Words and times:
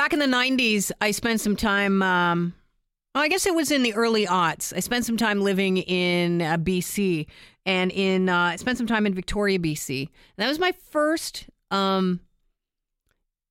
Back 0.00 0.14
in 0.14 0.18
the 0.18 0.24
90s, 0.24 0.90
I 1.02 1.10
spent 1.10 1.42
some 1.42 1.56
time, 1.56 2.00
um, 2.00 2.54
well, 3.14 3.22
I 3.22 3.28
guess 3.28 3.44
it 3.44 3.54
was 3.54 3.70
in 3.70 3.82
the 3.82 3.92
early 3.92 4.24
aughts. 4.24 4.74
I 4.74 4.80
spent 4.80 5.04
some 5.04 5.18
time 5.18 5.42
living 5.42 5.76
in 5.76 6.40
uh, 6.40 6.56
BC 6.56 7.26
and 7.66 7.92
in, 7.92 8.30
uh, 8.30 8.34
I 8.34 8.56
spent 8.56 8.78
some 8.78 8.86
time 8.86 9.04
in 9.04 9.12
Victoria, 9.12 9.58
BC. 9.58 10.00
And 10.00 10.08
that 10.38 10.48
was 10.48 10.58
my 10.58 10.72
first 10.88 11.50
um, 11.70 12.20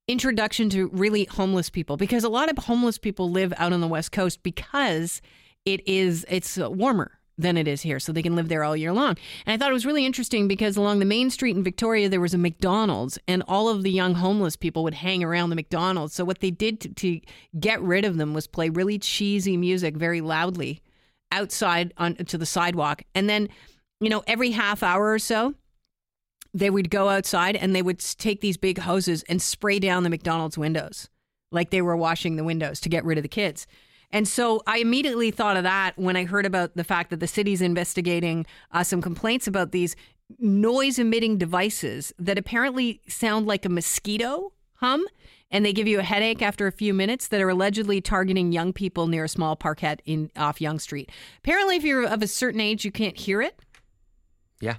introduction 0.08 0.72
to 0.72 0.88
really 0.88 1.26
homeless 1.26 1.70
people 1.70 1.98
because 1.98 2.24
a 2.24 2.30
lot 2.30 2.50
of 2.50 2.58
homeless 2.58 2.98
people 2.98 3.30
live 3.30 3.54
out 3.58 3.72
on 3.72 3.80
the 3.80 3.88
West 3.88 4.12
Coast 4.12 4.42
because 4.42 5.22
it 5.66 5.88
is, 5.88 6.26
it's 6.28 6.58
warmer 6.58 7.19
than 7.40 7.58
it 7.58 7.68
is 7.68 7.82
here, 7.82 8.00
so 8.00 8.12
they 8.12 8.22
can 8.22 8.36
live 8.36 8.50
there 8.50 8.64
all 8.64 8.76
year 8.76 8.92
long. 8.92 9.16
And 9.46 9.54
I 9.54 9.58
thought 9.58 9.72
it 9.72 9.74
was 9.74 9.86
really 9.86 10.06
interesting 10.06 10.48
because 10.48 10.76
along 10.76 11.00
the 11.00 11.06
main 11.06 11.30
street 11.30 11.56
in 11.56 11.64
Victoria, 11.64 12.10
there 12.10 12.20
was 12.20 12.34
a 12.34 12.38
McDonald's, 12.38 13.18
and 13.28 13.44
all 13.48 13.70
of 13.70 13.84
the 13.84 13.92
young 13.92 14.16
homeless 14.16 14.56
people 14.56 14.84
would 14.84 14.94
hang 14.94 15.24
around 15.24 15.50
the 15.50 15.56
McDonald's. 15.56 16.14
So 16.14 16.26
what 16.26 16.40
they 16.40 16.52
did 16.52 16.82
to, 16.82 16.90
to 16.90 17.22
get 17.60 17.82
rid 17.82 18.06
of 18.06 18.18
them 18.18 18.34
was 18.34 18.46
play 18.46 18.70
really 18.70 19.00
cheesy 19.00 19.56
music 19.56 19.96
very 19.96 20.22
loudly 20.22 20.82
outside 21.32 21.94
on 21.98 22.16
to 22.16 22.38
the 22.38 22.46
sidewalk, 22.46 23.04
and 23.16 23.30
then 23.30 23.48
you 24.02 24.10
know 24.10 24.24
every 24.28 24.52
half 24.52 24.84
hour 24.84 25.12
or 25.12 25.20
so. 25.20 25.56
They 26.52 26.72
would 26.72 26.90
go 26.90 27.10
outside 27.10 27.56
and 27.56 27.76
they 27.76 27.84
would 27.84 28.00
take 28.00 28.42
these 28.42 28.58
big 28.58 28.80
hoses 28.80 29.22
and 29.30 29.40
spray 29.40 29.78
down 29.78 30.02
the 30.02 30.10
McDonald's 30.10 30.58
windows 30.58 31.08
like 31.52 31.70
they 31.70 31.82
were 31.82 31.96
washing 31.96 32.36
the 32.36 32.44
windows 32.44 32.80
to 32.82 32.90
get 32.90 33.06
rid 33.06 33.18
of 33.18 33.22
the 33.22 33.28
kids. 33.30 33.68
And 34.12 34.28
so 34.28 34.62
I 34.66 34.80
immediately 34.80 35.32
thought 35.32 35.58
of 35.58 35.64
that 35.64 35.98
when 35.98 36.16
I 36.16 36.26
heard 36.26 36.46
about 36.46 36.76
the 36.76 36.84
fact 36.84 37.10
that 37.12 37.20
the 37.20 37.28
city's 37.28 37.62
investigating 37.62 38.46
uh, 38.72 38.84
some 38.84 39.02
complaints 39.02 39.48
about 39.48 39.72
these 39.72 39.96
noise 40.40 41.00
emitting 41.00 41.38
devices 41.38 42.14
that 42.20 42.38
apparently 42.38 43.02
sound 43.08 43.48
like 43.48 43.66
a 43.66 43.70
mosquito 43.70 44.54
hum 44.76 45.06
and 45.52 45.66
they 45.66 45.74
give 45.74 45.88
you 45.88 46.00
a 46.00 46.04
headache 46.04 46.42
after 46.42 46.68
a 46.68 46.72
few 46.72 46.94
minutes 46.94 47.28
that 47.30 47.42
are 47.42 47.50
allegedly 47.50 48.00
targeting 48.00 48.52
young 48.52 48.72
people 48.72 49.08
near 49.08 49.24
a 49.24 49.30
small 49.30 49.56
parkette 49.56 50.00
in 50.06 50.30
off 50.38 50.62
Yonge 50.62 50.82
Street. 50.82 51.12
Apparently 51.40 51.76
if 51.76 51.84
you're 51.84 52.06
of 52.06 52.22
a 52.22 52.28
certain 52.28 52.62
age 52.62 52.86
you 52.86 52.92
can't 52.92 53.18
hear 53.18 53.42
it. 53.42 53.60
Yeah. 54.62 54.76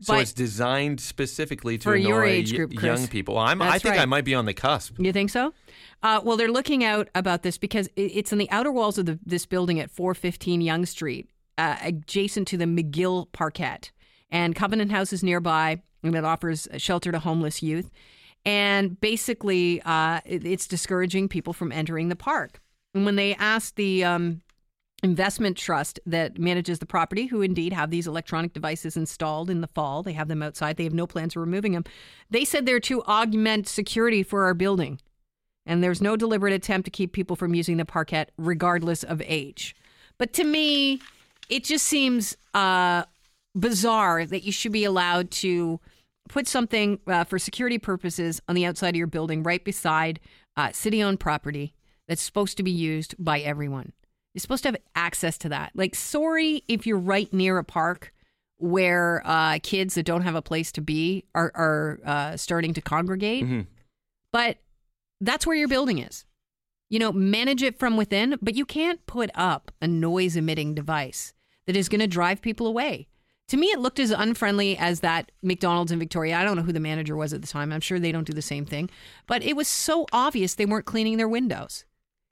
So 0.00 0.14
But- 0.14 0.22
it's 0.22 0.32
designed 0.32 1.00
specifically 1.00 1.78
to 1.78 1.84
For 1.84 1.94
annoy 1.94 2.08
your 2.08 2.24
age 2.24 2.54
group, 2.54 2.74
Chris. 2.74 2.84
young 3.00 3.08
people. 3.08 3.38
I'm, 3.38 3.62
I 3.62 3.78
think 3.78 3.96
I 3.96 4.04
might 4.04 4.24
be 4.24 4.34
on 4.34 4.44
the 4.44 4.52
cusp. 4.54 4.96
You 4.98 5.12
think 5.12 5.30
so? 5.30 5.54
Uh, 6.02 6.20
well, 6.22 6.36
they're 6.36 6.50
looking 6.50 6.84
out 6.84 7.08
about 7.14 7.42
this 7.42 7.56
because 7.58 7.88
it's 7.96 8.32
in 8.32 8.38
the 8.38 8.50
outer 8.50 8.70
walls 8.72 8.98
of 8.98 9.06
the, 9.06 9.18
this 9.24 9.46
building 9.46 9.78
at 9.80 9.90
415 9.90 10.60
Yonge 10.60 10.88
Street, 10.88 11.30
uh, 11.56 11.76
adjacent 11.82 12.48
to 12.48 12.56
the 12.56 12.64
McGill 12.66 13.28
Parkette. 13.30 13.90
And 14.30 14.54
Covenant 14.56 14.90
House 14.90 15.12
is 15.12 15.22
nearby, 15.22 15.80
and 16.02 16.14
it 16.16 16.24
offers 16.24 16.66
shelter 16.76 17.12
to 17.12 17.20
homeless 17.20 17.62
youth. 17.62 17.90
And 18.44 19.00
basically, 19.00 19.80
uh, 19.82 20.20
it- 20.26 20.44
it's 20.44 20.66
discouraging 20.66 21.28
people 21.28 21.52
from 21.52 21.72
entering 21.72 22.08
the 22.08 22.16
park. 22.16 22.60
And 22.94 23.04
when 23.04 23.16
they 23.16 23.34
asked 23.36 23.76
the 23.76 24.04
um, 24.04 24.42
investment 25.04 25.56
trust 25.56 26.00
that 26.06 26.38
manages 26.38 26.78
the 26.78 26.86
property, 26.86 27.26
who 27.26 27.42
indeed 27.42 27.72
have 27.72 27.90
these 27.90 28.06
electronic 28.06 28.52
devices 28.52 28.96
installed 28.96 29.50
in 29.50 29.60
the 29.60 29.68
fall, 29.68 30.02
they 30.02 30.14
have 30.14 30.28
them 30.28 30.42
outside, 30.42 30.76
they 30.76 30.84
have 30.84 30.94
no 30.94 31.06
plans 31.06 31.34
for 31.34 31.40
removing 31.40 31.72
them. 31.72 31.84
They 32.30 32.44
said 32.44 32.66
they're 32.66 32.80
to 32.80 33.02
augment 33.04 33.68
security 33.68 34.22
for 34.22 34.44
our 34.44 34.54
building 34.54 34.98
and 35.66 35.82
there's 35.82 36.02
no 36.02 36.16
deliberate 36.16 36.52
attempt 36.52 36.84
to 36.86 36.90
keep 36.90 37.12
people 37.12 37.36
from 37.36 37.54
using 37.54 37.76
the 37.76 37.84
parkette 37.84 38.28
regardless 38.36 39.02
of 39.02 39.22
age. 39.24 39.74
But 40.18 40.32
to 40.34 40.44
me, 40.44 41.00
it 41.48 41.64
just 41.64 41.86
seems 41.86 42.36
uh, 42.52 43.04
bizarre 43.54 44.26
that 44.26 44.44
you 44.44 44.52
should 44.52 44.72
be 44.72 44.84
allowed 44.84 45.30
to 45.30 45.80
put 46.28 46.46
something 46.46 46.98
uh, 47.06 47.24
for 47.24 47.38
security 47.38 47.78
purposes 47.78 48.40
on 48.48 48.54
the 48.54 48.64
outside 48.64 48.90
of 48.90 48.96
your 48.96 49.06
building 49.06 49.42
right 49.42 49.64
beside 49.64 50.20
uh, 50.56 50.72
city 50.72 51.02
owned 51.02 51.20
property 51.20 51.74
that's 52.08 52.22
supposed 52.22 52.56
to 52.56 52.62
be 52.62 52.70
used 52.70 53.14
by 53.18 53.40
everyone. 53.40 53.92
You're 54.34 54.40
supposed 54.40 54.64
to 54.64 54.68
have 54.70 54.76
access 54.96 55.38
to 55.38 55.48
that. 55.50 55.72
Like, 55.74 55.94
sorry 55.94 56.64
if 56.68 56.86
you're 56.86 56.98
right 56.98 57.32
near 57.32 57.56
a 57.58 57.64
park 57.64 58.12
where 58.58 59.22
uh, 59.24 59.58
kids 59.62 59.94
that 59.94 60.06
don't 60.06 60.22
have 60.22 60.34
a 60.34 60.42
place 60.42 60.72
to 60.72 60.80
be 60.80 61.24
are, 61.34 61.52
are 61.54 62.00
uh, 62.04 62.36
starting 62.36 62.74
to 62.74 62.80
congregate. 62.80 63.44
But 64.32 64.58
that's 65.20 65.46
where 65.46 65.56
your 65.56 65.68
building 65.68 65.98
is. 65.98 66.24
You 66.90 66.98
know, 66.98 67.12
manage 67.12 67.62
it 67.62 67.78
from 67.78 67.96
within, 67.96 68.36
but 68.42 68.54
you 68.54 68.64
can't 68.66 69.04
put 69.06 69.30
up 69.34 69.70
a 69.80 69.86
noise 69.86 70.36
emitting 70.36 70.74
device 70.74 71.32
that 71.66 71.76
is 71.76 71.88
going 71.88 72.00
to 72.00 72.06
drive 72.06 72.42
people 72.42 72.66
away. 72.66 73.08
To 73.48 73.56
me, 73.56 73.66
it 73.68 73.78
looked 73.78 73.98
as 73.98 74.10
unfriendly 74.10 74.76
as 74.78 75.00
that 75.00 75.30
McDonald's 75.42 75.92
in 75.92 75.98
Victoria. 75.98 76.36
I 76.36 76.44
don't 76.44 76.56
know 76.56 76.62
who 76.62 76.72
the 76.72 76.80
manager 76.80 77.14
was 77.16 77.32
at 77.32 77.42
the 77.42 77.48
time. 77.48 77.72
I'm 77.72 77.80
sure 77.80 77.98
they 78.00 78.12
don't 78.12 78.26
do 78.26 78.32
the 78.32 78.42
same 78.42 78.64
thing. 78.64 78.90
But 79.26 79.42
it 79.42 79.54
was 79.54 79.68
so 79.68 80.06
obvious 80.12 80.54
they 80.54 80.66
weren't 80.66 80.86
cleaning 80.86 81.18
their 81.18 81.28
windows. 81.28 81.84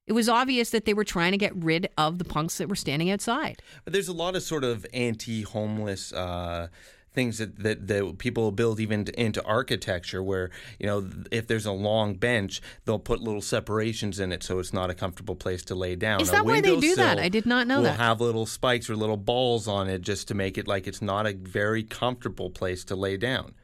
It 0.07 0.13
was 0.13 0.29
obvious 0.29 0.71
that 0.71 0.85
they 0.85 0.95
were 0.95 1.05
trying 1.05 1.33
to 1.33 1.39
get 1.39 1.55
rid 1.55 1.89
of 1.97 2.19
the 2.19 2.25
punks 2.25 2.59
that 2.59 2.69
were 2.69 2.77
standing 2.77 3.11
outside. 3.11 3.63
But 3.85 3.93
there's 3.93 4.09
a 4.09 4.13
lot 4.13 4.35
of 4.35 4.43
sort 4.43 4.65
of 4.65 4.85
anti-homeless 4.93 6.13
uh, 6.13 6.69
things 7.13 7.39
that, 7.39 7.59
that 7.59 7.87
that 7.87 8.19
people 8.19 8.51
build 8.51 8.81
even 8.81 9.05
to, 9.05 9.21
into 9.21 9.45
architecture, 9.45 10.23
where 10.23 10.51
you 10.81 10.87
know 10.87 11.09
if 11.31 11.47
there's 11.47 11.67
a 11.67 11.73
long 11.73 12.15
bench, 12.15 12.61
they'll 12.85 12.99
put 12.99 13.21
little 13.21 13.43
separations 13.43 14.19
in 14.19 14.33
it 14.33 14.43
so 14.43 14.59
it's 14.59 14.73
not 14.73 14.91
a 14.91 14.95
comfortable 14.95 15.37
place 15.37 15.63
to 15.65 15.75
lay 15.75 15.95
down. 15.95 16.21
Is 16.21 16.31
that 16.31 16.45
why 16.45 16.61
they 16.61 16.79
do 16.81 16.97
that? 16.97 17.19
I 17.19 17.29
did 17.29 17.47
not 17.47 17.67
know 17.67 17.77
will 17.77 17.85
that. 17.85 17.99
have 17.99 18.21
little 18.21 18.47
spikes 18.47 18.91
or 18.91 18.97
little 18.97 19.17
balls 19.17 19.69
on 19.69 19.89
it 19.89 20.01
just 20.01 20.29
to 20.29 20.35
make 20.35 20.59
it 20.59 20.67
like 20.67 20.87
it's 20.87 21.03
not 21.03 21.27
a 21.27 21.35
very 21.35 21.83
comfortable 21.85 22.51
place 22.51 22.85
to 22.85 22.97
lay 22.97 23.17
down. 23.17 23.55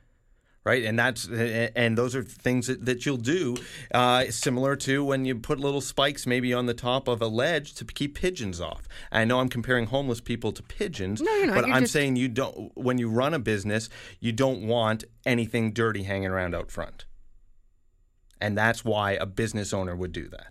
Right, 0.68 0.84
and 0.84 0.98
that's 0.98 1.26
and 1.28 1.96
those 1.96 2.14
are 2.14 2.22
things 2.22 2.66
that, 2.66 2.84
that 2.84 3.06
you'll 3.06 3.16
do, 3.16 3.56
uh, 3.94 4.26
similar 4.30 4.76
to 4.76 5.02
when 5.02 5.24
you 5.24 5.34
put 5.36 5.58
little 5.58 5.80
spikes 5.80 6.26
maybe 6.26 6.52
on 6.52 6.66
the 6.66 6.74
top 6.74 7.08
of 7.08 7.22
a 7.22 7.26
ledge 7.26 7.72
to 7.76 7.84
keep 7.86 8.14
pigeons 8.14 8.60
off. 8.60 8.86
I 9.10 9.24
know 9.24 9.40
I'm 9.40 9.48
comparing 9.48 9.86
homeless 9.86 10.20
people 10.20 10.52
to 10.52 10.62
pigeons, 10.62 11.22
No, 11.22 11.34
you're 11.36 11.46
not. 11.46 11.54
but 11.54 11.66
You're 11.66 11.76
I'm 11.76 11.84
just- 11.84 11.94
saying 11.94 12.16
you 12.16 12.28
don't. 12.28 12.70
When 12.76 12.98
you 12.98 13.08
run 13.08 13.32
a 13.32 13.38
business, 13.38 13.88
you 14.20 14.32
don't 14.32 14.60
want 14.66 15.04
anything 15.24 15.72
dirty 15.72 16.02
hanging 16.02 16.28
around 16.28 16.54
out 16.54 16.70
front, 16.70 17.06
and 18.40 18.56
that's 18.56 18.84
why 18.84 19.12
a 19.12 19.24
business 19.26 19.72
owner 19.72 19.96
would 19.96 20.12
do 20.12 20.28
that. 20.28 20.48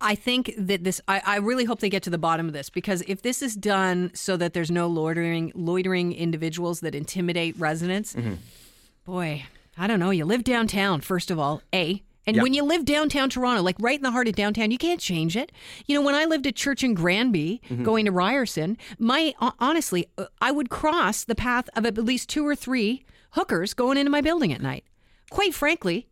I- 0.00 0.14
think 0.16 0.52
that 0.58 0.82
this. 0.84 1.00
I, 1.06 1.22
I 1.24 1.36
really 1.36 1.64
hope 1.64 1.78
they 1.80 1.90
get 1.90 2.02
to 2.04 2.10
the 2.10 2.18
bottom 2.18 2.46
of 2.48 2.52
this 2.54 2.70
because 2.70 3.02
if 3.06 3.22
this 3.22 3.40
is 3.42 3.54
done 3.54 4.10
so 4.14 4.36
that 4.36 4.52
there's 4.52 4.70
no 4.70 4.86
loitering, 4.88 5.52
loitering 5.54 6.12
individuals 6.12 6.80
that 6.80 6.94
intimidate 6.94 7.54
residents, 7.58 8.14
Mm-hmm. 8.14 8.34
Boy, 9.04 9.44
I 9.76 9.86
don't 9.86 10.00
know. 10.00 10.10
You 10.10 10.24
live 10.24 10.44
downtown, 10.44 11.00
first 11.00 11.30
of 11.30 11.38
all, 11.38 11.62
a. 11.74 12.02
And 12.26 12.36
Yep. 12.36 12.42
when 12.42 12.54
you 12.54 12.64
live 12.64 12.86
downtown 12.86 13.28
Toronto, 13.28 13.62
like 13.62 13.76
right 13.80 13.98
in 13.98 14.02
the 14.02 14.10
heart 14.10 14.28
of 14.28 14.34
downtown, 14.34 14.70
you 14.70 14.78
can't 14.78 15.00
change 15.00 15.36
it. 15.36 15.52
You 15.86 15.94
know, 15.94 16.00
when 16.00 16.14
I 16.14 16.24
lived 16.24 16.46
at 16.46 16.56
Church 16.56 16.82
in 16.82 16.94
Granby, 16.94 17.60
Mm-hmm. 17.68 17.82
going 17.82 18.06
to 18.06 18.12
Ryerson, 18.12 18.78
my 18.98 19.34
honestly, 19.58 20.06
uh, 20.16 20.26
I 20.40 20.50
would 20.50 20.70
cross 20.70 21.24
the 21.24 21.34
path 21.34 21.68
of 21.76 21.84
at 21.84 21.98
least 21.98 22.30
two 22.30 22.46
or 22.46 22.56
three 22.56 23.04
hookers 23.32 23.74
going 23.74 23.98
into 23.98 24.10
my 24.10 24.22
building 24.22 24.52
at 24.54 24.62
night. 24.62 24.84
Quite 25.30 25.52
frankly, 25.54 26.06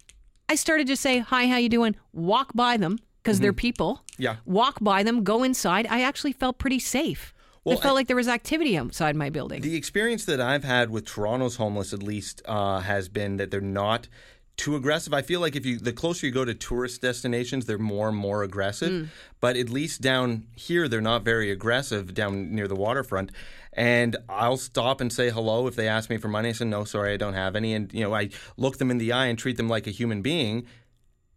I 0.50 0.54
started 0.56 0.86
to 0.88 0.96
say, 0.96 1.18
"Hi, 1.20 1.46
how 1.46 1.56
you 1.56 1.70
doing?" 1.70 1.96
Walk 2.12 2.52
by 2.54 2.76
them 2.76 2.98
because 3.22 3.40
they're 3.40 3.52
people. 3.54 4.02
Mm-hmm. 4.12 4.22
Yeah. 4.22 4.36
Walk 4.44 4.78
by 4.82 5.02
them, 5.02 5.24
go 5.24 5.42
inside. 5.42 5.86
I 5.88 6.02
actually 6.02 6.32
felt 6.32 6.58
pretty 6.58 6.78
safe. 6.80 7.32
Well, 7.64 7.78
it 7.78 7.82
felt 7.82 7.92
I- 7.92 7.94
like 7.94 8.06
there 8.08 8.16
was 8.16 8.28
activity 8.28 8.76
outside 8.76 9.14
my 9.16 9.30
building. 9.30 9.62
The 9.62 9.76
experience 9.76 10.24
that 10.24 10.40
I've 10.40 10.64
had 10.64 10.90
with 10.90 11.06
Toronto's 11.06 11.56
homeless, 11.56 11.92
at 11.92 12.02
least, 12.02 12.42
uh, 12.44 12.80
has 12.80 13.08
been 13.08 13.36
that 13.36 13.50
they're 13.50 13.60
not 13.60 14.08
too 14.56 14.76
aggressive. 14.76 15.14
I 15.14 15.22
feel 15.22 15.40
like 15.40 15.56
if 15.56 15.64
you 15.64 15.78
the 15.78 15.92
closer 15.94 16.26
you 16.26 16.32
go 16.32 16.44
to 16.44 16.54
tourist 16.54 17.00
destinations, 17.00 17.64
they're 17.64 17.78
more 17.78 18.08
and 18.08 18.16
more 18.16 18.42
aggressive. 18.42 19.10
But 19.40 19.56
at 19.56 19.70
least 19.70 20.02
down 20.02 20.44
here, 20.54 20.88
they're 20.88 21.00
not 21.00 21.24
very 21.24 21.50
aggressive 21.50 22.12
down 22.14 22.54
near 22.54 22.68
the 22.68 22.74
waterfront. 22.76 23.32
And 23.72 24.16
I'll 24.28 24.58
stop 24.58 25.00
and 25.00 25.10
say 25.10 25.30
hello 25.30 25.66
if 25.68 25.74
they 25.74 25.88
ask 25.88 26.10
me 26.10 26.18
for 26.18 26.28
money. 26.28 26.50
I 26.50 26.52
say 26.52 26.66
no, 26.66 26.84
sorry, 26.84 27.14
I 27.14 27.16
don't 27.16 27.32
have 27.32 27.56
any. 27.56 27.72
And 27.72 27.90
you 27.94 28.02
know, 28.02 28.14
I 28.14 28.28
look 28.58 28.76
them 28.76 28.90
in 28.90 28.98
the 28.98 29.10
eye 29.12 29.26
and 29.26 29.38
treat 29.38 29.56
them 29.56 29.68
like 29.70 29.86
a 29.86 29.90
human 29.90 30.20
being. 30.20 30.66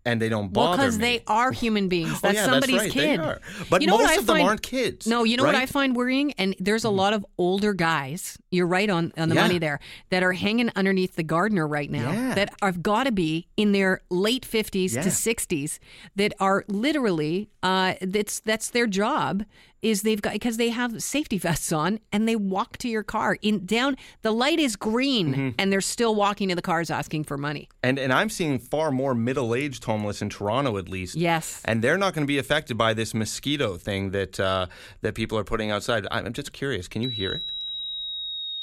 And 0.06 0.22
they 0.22 0.30
don't 0.30 0.54
bother 0.54 0.78
because 0.78 0.98
they 1.00 1.24
are 1.28 1.52
human 1.52 1.88
beings. 1.90 2.22
That's 2.22 2.38
oh, 2.38 2.42
yeah, 2.42 2.46
somebody's 2.46 2.76
that's 2.76 2.84
right. 2.86 2.92
kid. 2.94 3.20
They 3.20 3.24
are. 3.24 3.42
But 3.72 3.82
you 3.82 3.88
know 3.88 3.98
most 3.98 4.18
of 4.20 4.26
them 4.28 4.36
find- 4.36 4.48
aren't 4.48 4.62
kids. 4.62 5.08
No, 5.08 5.24
you 5.24 5.36
know 5.36 5.44
what 5.44 5.56
I 5.56 5.66
find 5.66 5.96
worrying, 5.96 6.32
and 6.34 6.56
there's 6.60 6.84
a 6.84 6.90
lot 6.92 7.14
of 7.14 7.26
older 7.40 7.74
guys. 7.74 8.38
You're 8.52 8.68
right 8.68 8.90
on 8.90 9.14
on 9.18 9.30
the 9.30 9.36
Yeah. 9.36 9.42
money 9.42 9.58
there 9.60 9.80
that 10.12 10.22
are 10.24 10.34
hanging 10.34 10.70
underneath 10.76 11.16
the 11.16 11.24
Gardiner 11.24 11.68
right 11.68 11.90
now. 11.90 12.12
Yeah. 12.12 12.36
That 12.36 12.54
have 12.62 12.84
got 12.84 13.06
to 13.06 13.12
be 13.12 13.48
in 13.58 13.72
their 13.72 14.02
late 14.10 14.46
50s 14.46 14.94
Yeah. 14.94 15.02
to 15.02 15.10
60s. 15.10 15.80
That 16.16 16.34
are 16.40 16.64
literally 16.68 17.50
uh, 17.64 17.96
that's 18.02 18.42
that's 18.42 18.70
their 18.70 18.86
job 18.88 19.44
is 19.82 20.02
they've 20.04 20.22
got 20.22 20.34
because 20.34 20.58
they 20.58 20.70
have 20.70 21.02
safety 21.02 21.38
vests 21.48 21.72
on 21.72 22.00
and 22.12 22.28
they 22.28 22.36
walk 22.36 22.78
to 22.78 22.88
your 22.88 23.04
car 23.04 23.38
in 23.42 23.66
down 23.66 23.96
the 24.22 24.32
light 24.32 24.60
is 24.60 24.76
green 24.76 25.16
Mm-hmm. 25.34 25.50
and 25.60 25.72
they're 25.72 25.82
still 25.82 26.14
walking 26.16 26.50
to 26.50 26.56
the 26.56 26.62
cars 26.62 26.90
asking 26.92 27.24
for 27.24 27.38
money. 27.38 27.70
And 27.84 27.98
and 28.00 28.14
I'm 28.14 28.30
seeing 28.30 28.60
far 28.60 28.92
more 28.92 29.14
middle-aged 29.16 29.82
homeless 29.96 30.22
in 30.22 30.30
Toronto, 30.30 30.78
at 30.78 30.90
least. 30.90 31.16
Yes. 31.16 31.62
And 31.66 31.82
they're 31.82 31.98
not 31.98 32.14
going 32.14 32.24
to 32.24 32.28
be 32.28 32.38
affected 32.38 32.78
by 32.78 32.94
this 32.94 33.14
mosquito 33.14 33.78
thing 33.78 34.12
that 34.12 34.40
uh, 34.40 34.68
that 35.02 35.16
people 35.16 35.38
are 35.38 35.44
putting 35.44 35.72
outside. 35.72 36.06
I'm 36.12 36.34
just 36.34 36.52
curious. 36.52 36.88
Can 36.88 37.02
you 37.02 37.10
hear 37.10 37.32
it? 37.32 37.52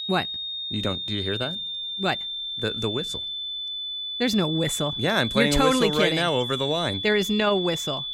What? 0.06 0.28
You 0.68 0.82
don't? 0.82 1.04
Do 1.06 1.14
you 1.14 1.22
hear 1.22 1.38
that? 1.38 1.58
What? 1.96 2.18
The 2.58 2.72
the 2.72 2.90
whistle. 2.90 3.24
There's 4.18 4.34
no 4.34 4.46
whistle. 4.46 4.94
Yeah, 4.96 5.16
I'm 5.16 5.28
playing 5.28 5.52
You're 5.52 5.62
totally 5.62 5.88
a 5.88 5.90
whistle 5.90 6.02
kidding. 6.02 6.16
right 6.18 6.22
now 6.22 6.34
over 6.34 6.56
the 6.56 6.66
line. 6.66 7.00
There 7.00 7.16
is 7.16 7.28
no 7.30 7.56
whistle. 7.56 8.06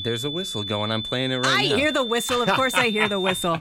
There's 0.00 0.24
a 0.24 0.30
whistle 0.30 0.64
going. 0.64 0.90
I'm 0.90 1.02
playing 1.02 1.30
it 1.30 1.36
right 1.36 1.46
I 1.46 1.68
now. 1.68 1.74
I 1.74 1.78
hear 1.78 1.92
the 1.92 2.04
whistle. 2.04 2.42
Of 2.42 2.48
course, 2.48 2.74
I 2.74 2.88
hear 2.88 3.08
the 3.08 3.20
whistle. 3.26 3.60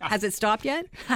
Has 0.00 0.22
it 0.24 0.34
stopped 0.34 0.64
yet? 0.64 0.86